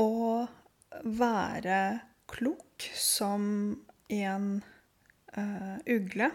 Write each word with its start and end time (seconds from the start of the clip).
å 0.00 0.46
være 1.04 1.80
klok 2.30 2.86
som 2.98 3.46
en 4.08 4.48
uh, 5.38 5.76
ugle. 5.86 6.30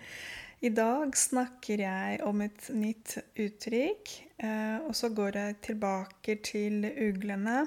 I 0.60 0.70
dag 0.76 1.16
snakker 1.16 1.80
jeg 1.80 2.20
om 2.28 2.42
et 2.44 2.68
nytt 2.76 3.16
uttrykk, 3.40 4.14
uh, 4.44 4.78
og 4.84 4.94
så 4.96 5.12
går 5.16 5.40
jeg 5.40 5.60
tilbake 5.70 6.36
til 6.44 6.84
uglene. 6.90 7.64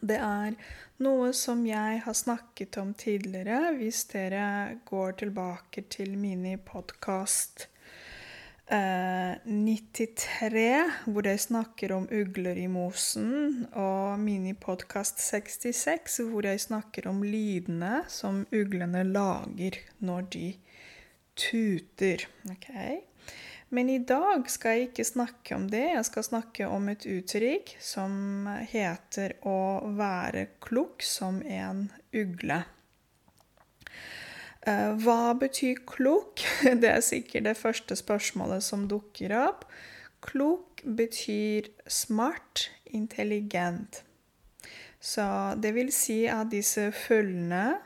Det 0.00 0.16
er 0.16 0.56
noe 1.04 1.32
som 1.36 1.64
jeg 1.68 2.00
har 2.04 2.16
snakket 2.16 2.76
om 2.80 2.92
tidligere, 2.96 3.74
hvis 3.76 4.04
dere 4.12 4.80
går 4.88 5.18
tilbake 5.24 5.84
til 5.92 6.16
mine 6.20 6.56
podkast 8.70 9.42
93, 9.44 10.54
eh, 10.54 10.90
hvor 11.10 11.26
jeg 11.26 11.40
snakker 11.42 11.92
om 11.92 12.04
ugler 12.06 12.56
i 12.56 12.68
mosen, 12.70 13.66
og 13.74 14.18
minipodkast 14.22 15.18
66, 15.18 16.20
hvor 16.30 16.46
jeg 16.46 16.60
snakker 16.60 17.08
om 17.10 17.22
lydene 17.22 18.04
som 18.08 18.46
uglene 18.52 19.02
lager 19.04 19.80
når 19.98 20.22
de 20.30 20.54
tuter. 21.34 22.28
Okay? 22.50 23.00
Men 23.70 23.90
i 23.90 23.98
dag 23.98 24.46
skal 24.50 24.70
jeg 24.70 24.90
ikke 24.90 25.04
snakke 25.04 25.54
om 25.54 25.68
det. 25.70 25.88
Jeg 25.96 26.04
skal 26.06 26.28
snakke 26.30 26.68
om 26.70 26.88
et 26.88 27.06
uttrykk 27.06 27.74
som 27.80 28.46
heter 28.70 29.34
å 29.42 29.90
være 29.98 30.46
klok 30.62 31.02
som 31.02 31.42
en 31.42 31.88
ugle. 32.14 32.62
Eh, 34.68 34.92
hva 35.00 35.32
betyr 35.40 35.80
klok? 35.88 36.42
Det 36.82 36.90
er 36.90 37.04
sikkert 37.04 37.48
det 37.48 37.56
første 37.56 37.96
spørsmålet 37.96 38.64
som 38.64 38.84
dukker 38.90 39.32
opp. 39.38 39.64
Klok 40.20 40.82
betyr 40.84 41.70
smart, 41.88 42.68
intelligent. 42.84 44.02
Så 45.00 45.24
det 45.56 45.72
vil 45.72 45.88
si 45.96 46.26
at 46.28 46.50
disse 46.52 46.90
fuglene, 46.92 47.78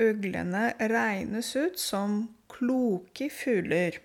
uglene, 0.00 0.70
regnes 0.88 1.52
ut 1.52 1.76
som 1.76 2.22
kloke 2.48 3.28
fugler. 3.28 3.98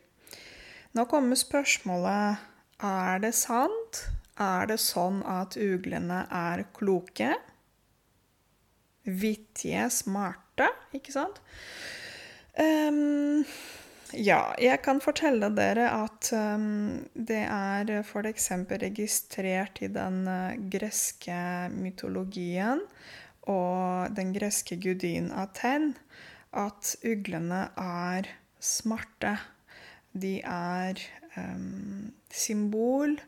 Nå 0.92 1.06
kommer 1.08 1.40
spørsmålet 1.40 2.44
er 2.84 3.24
det 3.24 3.32
sant? 3.40 4.02
Er 4.38 4.68
det 4.70 4.82
sånn 4.84 5.22
at 5.24 5.56
uglene 5.56 6.26
er 6.28 6.66
kloke? 6.76 7.32
Vittige, 9.08 9.88
smarte? 9.94 10.47
Borte, 10.58 10.74
ikke 10.94 11.14
sant? 11.14 11.42
Um, 12.58 13.46
ja, 14.14 14.54
jeg 14.62 14.82
kan 14.86 15.02
fortelle 15.04 15.50
dere 15.56 15.90
at 15.94 16.32
um, 16.34 17.06
det 17.14 17.44
er 17.46 17.92
f.eks. 18.02 18.52
registrert 18.82 19.82
i 19.82 19.92
den 19.94 20.24
uh, 20.28 20.56
greske 20.72 21.70
mytologien 21.76 22.82
og 23.48 24.16
den 24.16 24.34
greske 24.36 24.80
gudin 24.82 25.30
Aten 25.32 25.94
at 26.58 26.96
uglene 27.06 27.68
er 27.78 28.32
smarte. 28.60 29.38
De 30.18 30.40
er 30.42 30.98
um, 31.38 32.10
symbol 32.34 33.20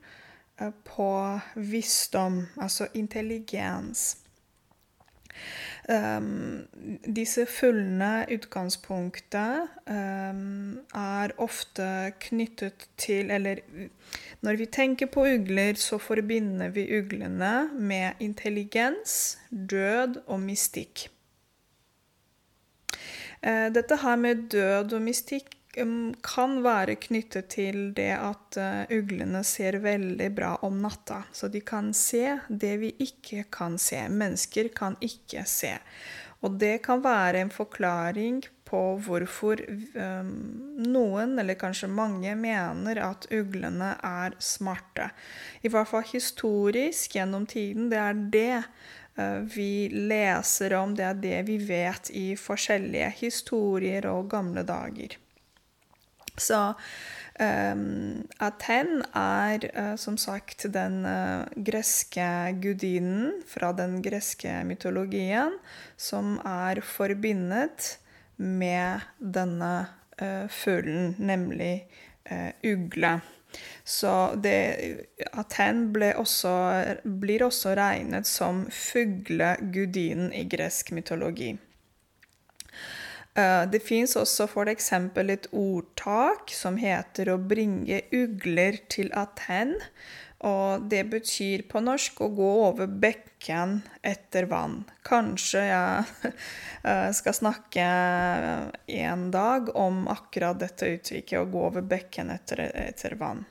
uh, 0.62 0.74
på 0.88 1.12
visdom, 1.56 2.48
altså 2.58 2.90
intelligens. 2.98 4.18
Um, 5.90 6.68
disse 7.16 7.48
fuglene, 7.50 8.28
utgangspunktet, 8.30 9.72
um, 9.90 10.78
er 10.94 11.34
ofte 11.42 12.14
knyttet 12.22 12.86
til 12.98 13.32
Eller 13.32 13.64
når 14.46 14.60
vi 14.60 14.66
tenker 14.66 15.10
på 15.10 15.26
ugler, 15.26 15.74
så 15.74 15.98
forbinder 15.98 16.70
vi 16.70 16.86
uglene 17.00 17.70
med 17.74 18.12
intelligens, 18.20 19.40
død 19.50 20.22
og 20.28 20.40
mystikk. 20.40 21.08
Uh, 23.42 23.74
dette 23.74 23.98
her 23.98 24.16
med 24.16 24.50
død 24.52 24.94
og 24.94 25.02
mystikk 25.02 25.59
kan 25.74 26.56
være 26.66 26.96
knyttet 26.96 27.50
til 27.54 27.92
det 27.94 28.12
at 28.18 28.58
eh, 28.58 28.98
uglene 28.98 29.44
ser 29.46 29.78
veldig 29.84 30.30
bra 30.36 30.56
om 30.66 30.80
natta. 30.82 31.24
Så 31.32 31.48
de 31.48 31.62
kan 31.62 31.94
se 31.94 32.40
det 32.50 32.78
vi 32.82 32.94
ikke 33.00 33.46
kan 33.54 33.78
se. 33.78 34.08
Mennesker 34.10 34.72
kan 34.76 34.98
ikke 35.02 35.46
se. 35.46 35.78
Og 36.42 36.56
det 36.60 36.82
kan 36.84 37.04
være 37.04 37.44
en 37.44 37.52
forklaring 37.52 38.42
på 38.70 38.80
hvorfor 39.04 39.60
um, 39.98 40.30
noen, 40.86 41.34
eller 41.42 41.58
kanskje 41.60 41.90
mange, 41.92 42.36
mener 42.38 43.02
at 43.04 43.28
uglene 43.34 43.96
er 44.06 44.38
smarte. 44.40 45.10
I 45.66 45.72
hvert 45.74 45.90
fall 45.90 46.06
historisk 46.12 47.18
gjennom 47.18 47.48
tiden. 47.50 47.90
Det 47.92 48.00
er 48.00 48.22
det 48.36 48.60
uh, 49.20 49.42
vi 49.52 49.90
leser 49.92 50.78
om, 50.80 50.94
det 50.96 51.08
er 51.10 51.24
det 51.26 51.40
vi 51.50 51.58
vet 51.66 52.14
i 52.16 52.28
forskjellige 52.40 53.10
historier 53.20 54.08
og 54.14 54.30
gamle 54.32 54.64
dager. 54.64 55.18
Så 56.40 56.60
um, 57.40 58.28
Aten 58.40 59.04
er 59.16 59.66
uh, 59.74 59.96
som 60.00 60.18
sagt 60.20 60.68
den 60.74 61.02
uh, 61.06 61.46
greske 61.56 62.28
gudinnen 62.64 63.42
fra 63.48 63.72
den 63.78 64.00
greske 64.06 64.62
mytologien 64.68 65.58
som 65.98 66.38
er 66.48 66.82
forbindet 66.86 67.98
med 68.38 69.06
denne 69.20 69.74
uh, 70.22 70.48
fuglen, 70.48 71.16
nemlig 71.20 71.88
ugle. 72.62 73.16
Så 73.82 74.36
det, 74.38 74.58
Aten 75.34 75.88
også, 76.14 76.52
blir 77.04 77.42
også 77.48 77.74
regnet 77.74 78.28
som 78.30 78.68
fuglegudinnen 78.70 80.30
i 80.38 80.44
gresk 80.46 80.92
mytologi. 80.94 81.56
Eh, 83.34 83.66
det 83.70 83.82
fins 83.86 84.16
også 84.18 84.48
f.eks. 84.50 84.92
et 84.94 85.48
ordtak 85.52 86.52
som 86.54 86.78
heter 86.78 87.30
'å 87.30 87.38
bringe 87.38 88.02
ugler 88.12 88.80
til 88.90 89.12
Aten'. 89.14 89.78
Og 90.40 90.88
det 90.90 91.04
betyr 91.12 91.66
på 91.68 91.82
norsk 91.84 92.22
å 92.22 92.30
gå 92.32 92.52
over 92.64 92.88
bekken 92.88 93.82
etter 94.02 94.46
vann. 94.48 94.86
Kanskje 95.04 95.64
jeg 95.68 96.06
eh, 96.88 97.12
skal 97.12 97.34
snakke 97.34 97.88
en 98.88 99.32
dag 99.32 99.76
om 99.76 100.08
akkurat 100.08 100.60
dette 100.60 100.88
uttrykket, 100.96 101.40
å 101.40 101.52
gå 101.52 101.66
over 101.68 101.82
bekken 101.82 102.32
etter, 102.32 102.72
etter 102.72 103.18
vann. 103.20 103.44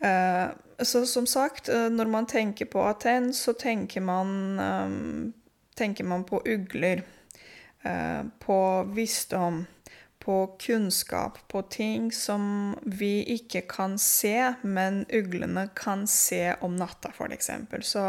Eh, 0.00 0.48
så 0.80 1.04
som 1.06 1.26
sagt, 1.26 1.68
når 1.68 2.06
man 2.06 2.26
tenker 2.26 2.64
på 2.64 2.80
Aten, 2.86 3.32
så 3.34 3.52
tenker 3.52 4.00
man, 4.00 5.34
tenker 5.74 6.04
man 6.04 6.24
på 6.24 6.40
ugler. 6.46 7.02
Eh, 7.82 8.22
på 8.38 8.82
visdom, 8.82 9.66
på 10.18 10.46
kunnskap, 10.60 11.38
på 11.48 11.62
ting 11.62 12.12
som 12.12 12.74
vi 12.82 13.22
ikke 13.36 13.62
kan 13.70 13.94
se, 14.02 14.54
men 14.62 15.04
uglene 15.14 15.68
kan 15.78 16.06
se 16.10 16.56
om 16.60 16.74
natta, 16.76 17.12
f.eks. 17.14 17.50
Så 17.86 18.04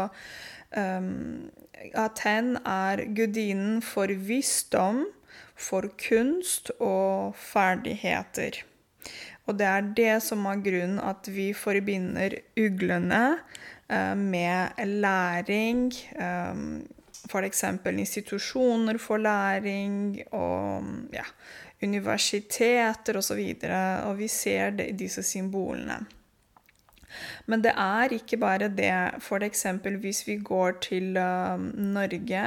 um, 0.74 1.50
Aten 1.94 2.56
er 2.66 3.04
gudinnen 3.14 3.78
for 3.82 4.10
visdom, 4.10 5.06
for 5.54 5.86
kunst 6.00 6.72
og 6.80 7.38
ferdigheter. 7.38 8.64
Og 9.46 9.56
det 9.58 9.66
er 9.70 9.90
det 9.96 10.14
som 10.26 10.44
er 10.50 10.60
grunnen 10.66 11.00
at 11.00 11.30
vi 11.30 11.52
forbinder 11.56 12.40
uglene 12.58 13.24
uh, 13.38 14.16
med 14.18 14.82
læring. 14.98 15.92
Um, 16.18 16.82
f.eks. 17.30 17.64
institusjoner 17.88 18.98
for 18.98 19.16
læring 19.16 20.18
og 20.32 20.84
ja, 21.14 21.24
universiteter 21.82 23.18
osv. 23.18 23.40
Og, 23.54 23.60
så 23.62 24.08
og 24.08 24.18
vi 24.18 24.28
ser 24.28 24.70
det, 24.70 24.98
disse 24.98 25.22
symbolene. 25.22 26.06
Men 27.46 27.62
det 27.64 27.72
er 27.76 28.14
ikke 28.14 28.38
bare 28.40 28.68
det. 28.72 28.94
F.eks. 29.20 29.66
hvis 30.02 30.22
vi 30.28 30.36
går 30.36 30.78
til 30.84 31.16
uh, 31.18 31.56
Norge, 31.58 32.42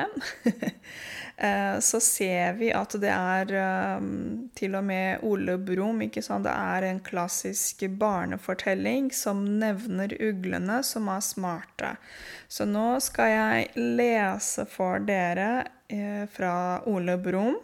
uh, 0.46 1.78
så 1.90 2.00
ser 2.04 2.58
vi 2.60 2.72
at 2.76 2.96
det 3.02 3.12
er 3.14 3.98
um, 3.98 4.50
til 4.56 4.78
og 4.80 4.86
med 4.88 5.24
Ole 5.28 5.58
Brumm. 5.58 6.00
Det 6.04 6.54
er 6.54 6.88
en 6.88 7.02
klassisk 7.04 7.84
barnefortelling 8.00 9.12
som 9.14 9.44
nevner 9.60 10.16
uglene 10.20 10.82
som 10.84 11.10
er 11.12 11.22
smarte. 11.24 11.96
Så 12.48 12.66
nå 12.70 13.00
skal 13.04 13.34
jeg 13.34 13.70
lese 13.98 14.66
for 14.70 15.04
dere 15.04 15.66
uh, 15.94 16.26
fra 16.32 16.56
Ole 16.90 17.18
Brumm. 17.18 17.62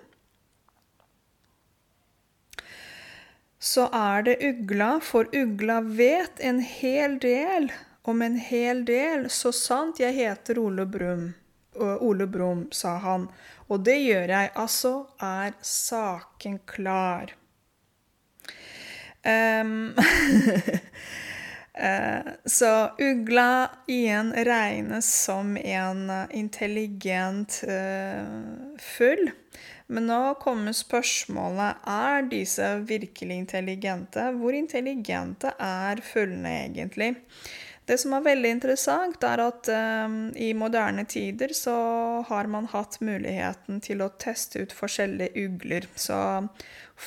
Så 3.59 3.89
er 3.93 4.23
det 4.23 4.37
ugla, 4.43 4.99
for 5.03 5.27
ugla 5.35 5.81
vet 5.81 6.39
en 6.39 6.61
hel 6.63 7.19
del 7.19 7.69
om 8.07 8.21
en 8.21 8.37
hel 8.39 8.85
del, 8.87 9.27
så 9.29 9.51
sant 9.51 9.99
jeg 9.99 10.15
heter 10.15 10.59
Ole 10.61 10.85
Brumm. 10.87 11.33
Ole 11.79 12.25
Brumm, 12.27 12.65
sa 12.71 12.97
han, 13.03 13.27
og 13.67 13.83
det 13.85 13.99
gjør 14.01 14.31
jeg, 14.33 14.51
altså 14.55 14.93
er 15.23 15.53
saken 15.63 16.59
klar. 16.67 17.35
Um, 19.23 19.91
Eh, 21.79 22.21
så 22.45 22.91
ugla 22.97 23.69
igjen 23.87 24.33
regnes 24.33 25.23
som 25.23 25.57
en 25.57 26.11
intelligent 26.31 27.63
fugl. 28.79 29.31
Men 29.89 30.05
nå 30.05 30.35
kommer 30.41 30.75
spørsmålet 30.77 31.87
er 31.89 32.27
disse 32.29 32.65
virkelig 32.85 33.39
intelligente. 33.41 34.27
Hvor 34.37 34.53
intelligente 34.53 35.55
er 35.57 36.01
fuglene 36.05 36.51
egentlig? 36.67 37.15
Det 37.89 37.95
som 37.97 38.13
er 38.13 38.21
veldig 38.21 38.51
interessant, 38.53 39.23
er 39.25 39.41
at 39.41 39.69
um, 39.73 40.17
i 40.37 40.51
moderne 40.53 41.07
tider 41.09 41.55
så 41.57 41.73
har 42.27 42.45
man 42.53 42.67
hatt 42.69 42.99
muligheten 43.01 43.81
til 43.81 44.03
å 44.05 44.11
teste 44.21 44.61
ut 44.61 44.75
forskjellige 44.77 45.47
ugler. 45.47 45.89
Så 45.97 46.19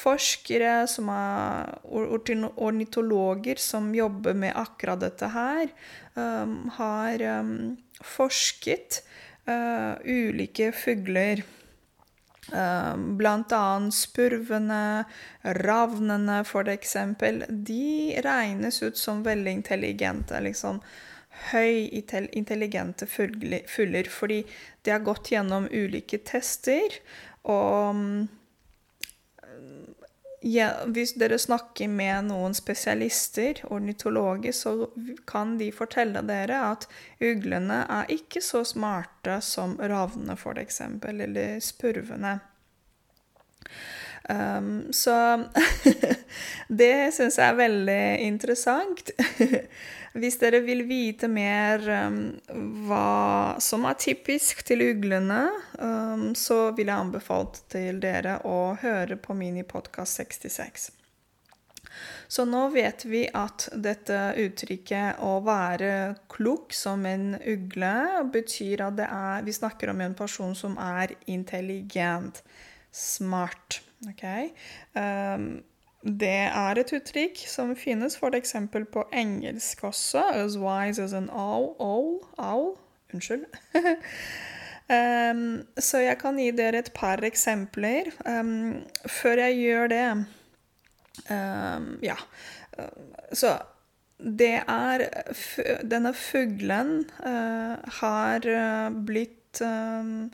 forskere 0.03 0.89
som 0.91 1.13
er 1.15 1.71
ornitologer 1.87 3.63
som 3.63 3.93
jobber 3.95 4.35
med 4.35 4.59
akkurat 4.59 5.05
dette 5.05 5.31
her, 5.31 5.71
um, 6.19 6.67
har 6.81 7.29
um, 7.39 7.57
forsket 8.03 9.05
uh, 9.47 10.03
ulike 10.03 10.73
fugler 10.75 11.47
blant 12.51 13.53
annet 13.55 13.95
spurvene, 13.95 15.05
ravnene 15.43 16.43
eksempel. 16.69 17.45
De 17.49 18.19
regnes 18.25 18.83
ut 18.83 18.99
som 18.99 19.23
veldig 19.23 19.53
intelligente. 19.61 20.41
liksom 20.41 20.83
høy 21.51 21.89
intelligente 22.33 23.07
fugler, 23.07 24.09
fordi 24.11 24.43
de 24.85 24.93
har 24.93 25.05
gått 25.05 25.33
gjennom 25.33 25.69
ulike 25.71 26.19
tester. 26.19 26.99
Og 27.49 27.97
mm, 27.97 28.29
ja, 30.43 30.69
hvis 30.91 31.15
dere 31.21 31.39
snakker 31.39 31.91
med 31.91 32.29
noen 32.31 32.55
spesialister, 32.55 33.63
ornitologer, 33.71 34.53
så 34.53 34.89
kan 35.29 35.57
de 35.61 35.71
fortelle 35.75 36.23
dere 36.27 36.59
at 36.73 36.89
uglene 37.23 37.85
er 37.87 38.11
ikke 38.11 38.43
så 38.43 38.65
smarte 38.67 39.39
som 39.45 39.77
ravnene, 39.79 40.35
f.eks., 40.35 40.81
eller 41.07 41.61
spurvene. 41.63 42.41
Um, 44.29 44.93
så 44.95 45.15
det 46.83 46.95
syns 47.15 47.39
jeg 47.39 47.49
er 47.49 47.59
veldig 47.59 48.03
interessant. 48.27 49.11
Hvis 50.13 50.37
dere 50.43 50.61
vil 50.61 50.85
vite 50.85 51.29
mer 51.33 51.85
um, 51.89 52.17
hva 52.85 53.57
som 53.65 53.87
er 53.89 53.97
typisk 54.01 54.61
til 54.69 54.85
uglene, 54.91 55.47
um, 55.81 56.33
så 56.37 56.67
vil 56.77 56.91
jeg 56.91 57.07
anbefale 57.07 57.63
til 57.73 58.01
dere 58.03 58.41
å 58.45 58.75
høre 58.83 59.17
på 59.17 59.37
minipodkast 59.39 60.21
66. 60.21 60.91
Så 62.29 62.45
nå 62.49 62.67
vet 62.73 63.05
vi 63.05 63.27
at 63.37 63.67
dette 63.73 64.19
uttrykket 64.41 65.21
'å 65.21 65.33
være 65.45 66.15
klok 66.33 66.73
som 66.73 67.05
en 67.07 67.35
ugle' 67.37 68.25
betyr 68.33 68.85
at 68.87 69.01
er, 69.05 69.43
vi 69.45 69.53
snakker 69.53 69.93
om 69.93 70.01
en 70.01 70.15
person 70.15 70.55
som 70.55 70.79
er 70.79 71.13
intelligent, 71.27 72.43
smart. 72.91 73.81
Okay? 74.09 74.53
Um, 74.95 75.63
det 76.03 76.49
er 76.51 76.79
et 76.81 76.93
uttrykk 76.97 77.45
som 77.47 77.77
finnes 77.79 78.17
f.eks. 78.19 78.57
på 78.93 79.05
engelsk 79.15 79.85
også. 79.87 80.25
As 80.35 80.59
wise 80.59 81.03
as 81.03 81.13
an 81.15 81.31
owl. 81.31 81.77
owl, 81.79 82.25
owl. 82.39 82.73
Unnskyld. 83.15 83.45
um, 84.97 85.63
så 85.79 86.03
jeg 86.03 86.19
kan 86.19 86.41
gi 86.43 86.51
dere 86.59 86.83
et 86.83 86.91
par 86.95 87.23
eksempler. 87.23 88.11
Um, 88.27 88.83
før 89.07 89.45
jeg 89.45 89.61
gjør 89.61 89.93
det 89.95 90.07
um, 91.31 91.87
Ja. 92.03 92.19
Så 93.33 93.59
det 94.19 94.63
er 94.71 95.03
Denne 95.87 96.15
fuglen 96.15 97.05
uh, 97.21 97.79
har 98.01 98.47
blitt 99.07 99.61
um, 99.63 100.31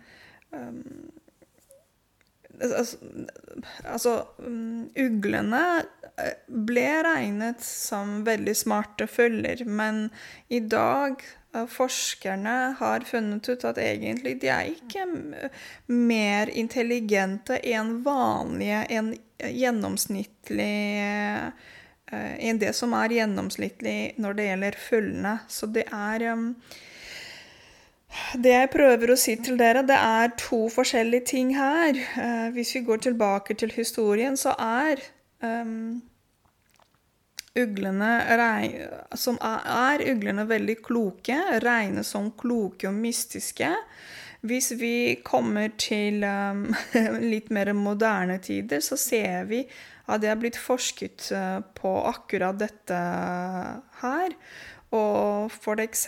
Altså, 2.59 2.97
altså 3.85 4.13
mm, 4.43 4.91
Uglene 4.99 5.63
eh, 6.19 6.39
ble 6.49 6.87
regnet 7.07 7.63
som 7.63 8.23
veldig 8.27 8.55
smarte 8.57 9.07
følger, 9.11 9.63
men 9.65 10.09
i 10.49 10.61
dag 10.61 11.23
eh, 11.55 11.69
Forskerne 11.71 12.57
har 12.81 13.07
funnet 13.07 13.47
ut 13.49 13.67
at 13.69 13.79
egentlig 13.83 14.39
de 14.43 14.51
er 14.55 14.73
ikke 14.73 15.07
mer 15.93 16.51
intelligente 16.51 17.61
enn 17.63 18.01
vanlige, 18.07 18.85
enn 18.91 19.15
gjennomsnittlig 19.39 20.75
Enn 22.09 22.57
det 22.57 22.71
som 22.73 22.95
er 22.97 23.13
gjennomsnittlig 23.13 24.15
når 24.17 24.37
det 24.39 24.45
gjelder 24.47 24.77
fuglene. 24.81 25.33
Så 25.53 25.67
det 25.69 25.83
er 25.93 26.23
det 28.41 28.53
jeg 28.53 28.71
prøver 28.73 29.13
å 29.13 29.19
si 29.21 29.37
til 29.45 29.59
dere, 29.61 29.85
det 29.87 29.97
er 29.97 30.33
to 30.41 30.67
forskjellige 30.73 31.29
ting 31.33 31.55
her. 31.57 31.99
Uh, 32.17 32.49
hvis 32.55 32.75
vi 32.77 32.85
går 32.87 33.03
tilbake 33.09 33.57
til 33.59 33.73
historien, 33.75 34.37
så 34.37 34.55
er 34.59 35.03
um, 35.45 36.01
uglene 37.59 38.13
som 39.19 39.39
er, 39.41 39.67
er, 39.75 40.07
uglene 40.13 40.47
veldig 40.49 40.79
kloke, 40.85 41.37
regnes 41.65 42.15
som 42.15 42.33
kloke 42.39 42.89
og 42.91 42.97
mystiske. 42.97 43.71
Hvis 44.47 44.73
vi 44.79 45.19
kommer 45.27 45.73
til 45.81 46.25
um, 46.25 46.69
litt 47.33 47.53
mer 47.55 47.73
moderne 47.75 48.39
tider, 48.43 48.83
så 48.85 48.99
ser 49.01 49.49
vi 49.51 49.65
at 50.09 50.23
det 50.23 50.31
er 50.33 50.41
blitt 50.41 50.57
forsket 50.57 51.29
uh, 51.37 51.61
på 51.77 51.93
akkurat 52.09 52.59
dette 52.61 52.99
her. 54.03 54.37
Og 54.97 55.53
f.eks. 55.53 56.07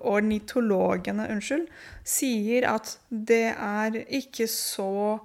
ornitologene 0.00 1.28
unnskyld, 1.34 1.66
sier 2.04 2.68
at 2.70 2.96
det 3.10 3.52
er 3.52 3.98
ikke 4.08 4.48
så 4.48 5.20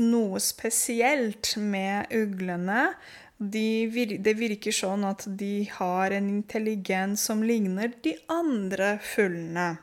noe 0.00 0.40
spesielt 0.40 1.52
med 1.60 2.12
uglene. 2.16 2.88
De 3.36 3.88
det 4.24 4.36
virker 4.38 4.72
sånn 4.72 5.04
at 5.04 5.26
de 5.28 5.68
har 5.76 6.14
en 6.16 6.30
intelligens 6.38 7.26
som 7.28 7.44
ligner 7.44 7.92
de 8.04 8.16
andre 8.32 8.96
fuglene. 9.04 9.74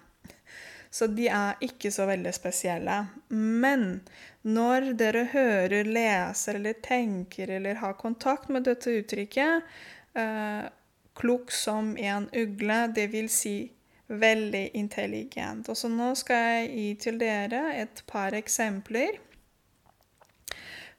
Så 0.93 1.07
de 1.09 1.25
er 1.29 1.61
ikke 1.65 1.89
så 1.93 2.05
veldig 2.05 2.33
spesielle. 2.33 2.99
Men 3.29 4.01
når 4.45 4.91
dere 4.97 5.23
hører, 5.31 5.87
leser 5.89 6.59
eller 6.59 6.77
tenker 6.85 7.49
eller 7.55 7.79
har 7.81 7.95
kontakt 7.97 8.49
med 8.53 8.67
dette 8.67 8.93
uttrykket, 8.99 9.65
eh, 10.13 10.65
klok 11.15 11.51
som 11.51 11.95
en 11.97 12.29
ugle, 12.33 12.79
vil 13.11 13.29
si 13.29 13.71
veldig 14.07 14.69
intelligent. 14.77 15.69
Og 15.69 15.77
så 15.77 15.89
nå 15.91 16.13
skal 16.19 16.43
jeg 16.43 16.71
gi 16.73 16.89
til 17.05 17.21
dere 17.21 17.63
et 17.81 18.03
par 18.09 18.35
eksempler. 18.37 19.19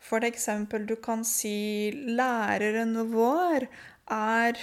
For 0.05 0.25
eksempel, 0.27 0.87
du 0.87 0.97
kan 1.01 1.25
si 1.25 1.91
læreren 1.93 2.97
vår 3.13 3.69
er 4.13 4.59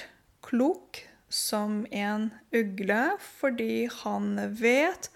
klok 0.45 1.01
som 1.31 1.85
en 1.91 2.29
ugle 2.53 3.03
fordi 3.39 3.87
han 4.01 4.35
vet 4.59 5.09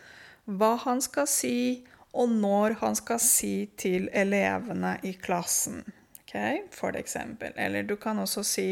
hva 0.46 0.76
han 0.86 1.02
skal 1.02 1.28
si, 1.30 1.86
og 2.16 2.32
når 2.32 2.78
han 2.80 2.96
skal 2.96 3.20
si 3.20 3.68
til 3.78 4.08
elevene 4.14 4.96
i 5.04 5.16
klassen. 5.20 5.82
Okay? 6.24 6.62
For 6.72 6.96
eksempel. 6.96 7.52
Eller 7.56 7.84
du 7.84 7.96
kan 8.00 8.20
også 8.20 8.44
si 8.44 8.70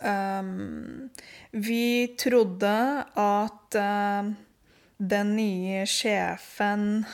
Um, 0.00 1.08
vi 1.50 2.16
trodde 2.20 3.04
at 3.16 3.76
uh, 3.80 4.32
den 4.98 5.36
nye 5.36 5.84
sjefen 5.88 7.04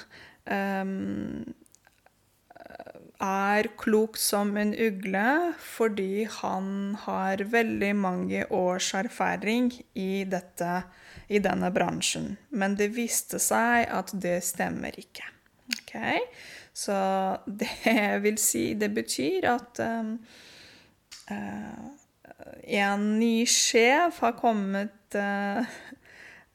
um, 0.50 1.54
er 3.22 3.68
klok 3.78 4.18
som 4.18 4.56
en 4.58 4.72
ugle 4.74 5.52
fordi 5.62 6.24
han 6.40 6.96
har 7.04 7.44
veldig 7.52 7.92
mange 7.94 8.42
års 8.50 8.90
erfaring 8.98 9.70
i, 9.94 10.24
dette, 10.26 10.82
i 11.30 11.38
denne 11.38 11.70
bransjen. 11.74 12.36
Men 12.50 12.74
det 12.78 12.92
viste 12.96 13.38
seg 13.42 13.86
at 13.86 14.10
det 14.14 14.40
stemmer 14.42 14.98
ikke. 14.98 15.28
Okay? 15.78 16.18
Så 16.74 16.98
det 17.62 18.22
vil 18.24 18.38
si 18.40 18.72
Det 18.74 18.90
betyr 18.94 19.46
at 19.54 19.82
um, 19.86 20.16
uh, 21.30 21.90
en 22.62 23.06
ny 23.18 23.46
sjef 23.46 24.20
har 24.24 24.36
kommet 24.38 25.16
uh, 25.18 25.62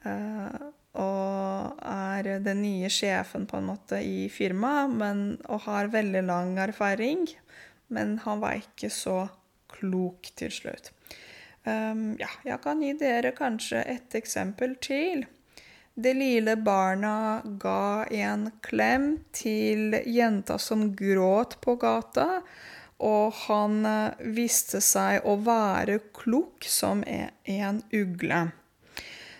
uh, 0.05 0.67
og 0.97 1.81
er 1.85 2.39
den 2.41 2.63
nye 2.63 2.89
sjefen 2.89 3.45
på 3.49 3.59
en 3.59 3.67
måte 3.69 3.99
i 4.01 4.27
firmaet, 4.33 5.37
og 5.45 5.65
har 5.67 5.91
veldig 5.93 6.23
lang 6.25 6.55
erfaring. 6.61 7.27
Men 7.93 8.17
han 8.25 8.41
var 8.41 8.57
ikke 8.57 8.89
så 8.91 9.27
klok 9.71 10.31
til 10.35 10.51
slutt. 10.51 10.91
Um, 11.67 12.15
ja, 12.19 12.29
jeg 12.47 12.61
kan 12.63 12.81
gi 12.81 12.93
dere 12.97 13.33
kanskje 13.35 13.83
et 13.91 14.15
eksempel 14.17 14.77
til. 14.81 15.25
Det 15.97 16.13
lille 16.13 16.55
barna 16.61 17.41
ga 17.59 18.05
en 18.13 18.51
klem 18.63 19.17
til 19.35 19.97
jenta 20.05 20.59
som 20.61 20.91
gråt 20.95 21.57
på 21.61 21.75
gata. 21.81 22.41
Og 22.97 23.33
han 23.45 23.85
eh, 23.85 24.29
viste 24.33 24.81
seg 24.81 25.25
å 25.25 25.37
være 25.45 25.99
klok 26.17 26.65
som 26.67 27.03
en 27.07 27.81
ugle. 27.93 28.47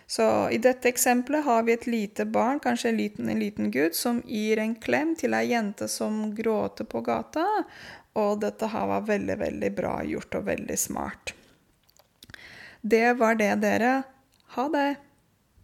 Så 0.08 0.50
i 0.56 0.58
dette 0.64 0.88
eksempelet 0.88 1.44
har 1.44 1.66
vi 1.68 1.74
et 1.74 1.88
lite 1.88 2.26
barn, 2.26 2.62
kanskje 2.64 2.90
en 2.90 3.00
liten, 3.02 3.30
en 3.30 3.40
liten 3.40 3.72
gutt, 3.72 3.96
som 3.96 4.22
gir 4.26 4.62
en 4.64 4.76
klem 4.80 5.16
til 5.20 5.36
ei 5.36 5.50
jente 5.50 5.90
som 5.92 6.30
gråter 6.36 6.88
på 6.88 7.02
gata. 7.04 7.44
Og 8.16 8.40
dette 8.40 8.70
her 8.72 8.88
var 8.88 9.10
veldig, 9.10 9.36
veldig 9.42 9.72
bra 9.76 9.98
gjort 10.08 10.40
og 10.40 10.48
veldig 10.48 10.78
smart. 10.80 11.34
Det 12.82 13.18
var 13.20 13.36
det, 13.36 13.52
dere. 13.66 13.92
Ha 14.56 14.70
det. 14.72 14.88